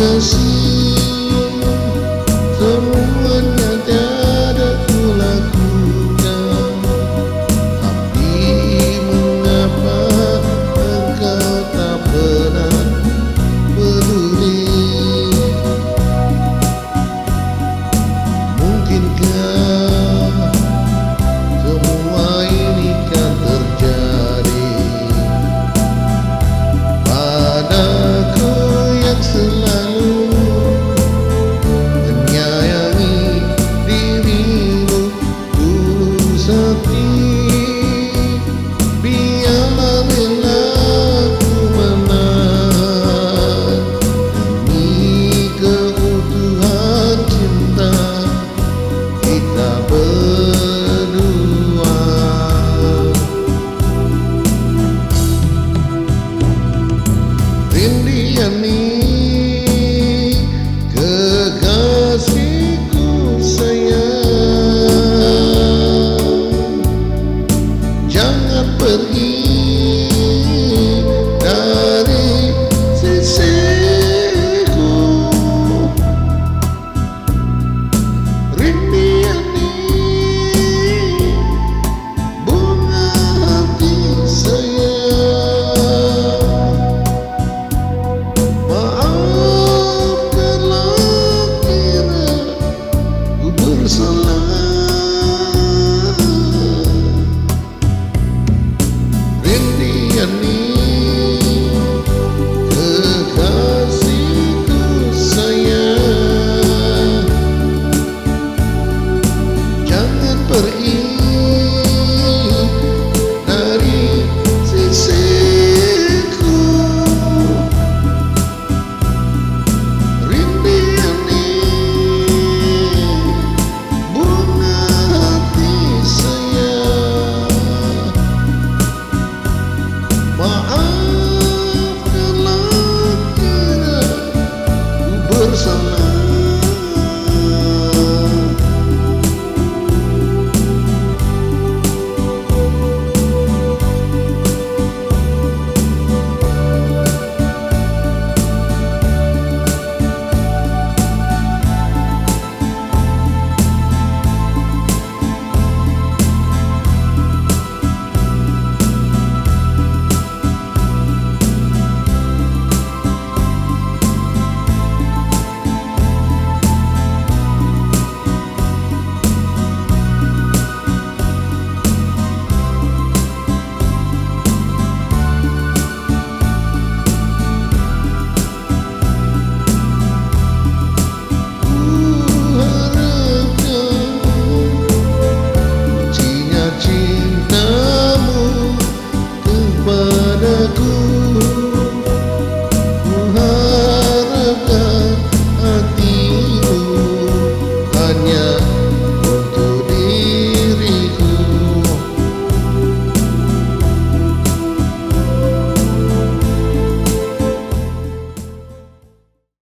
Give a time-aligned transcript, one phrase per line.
[0.00, 0.49] 可惜